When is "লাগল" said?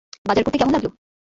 0.75-0.87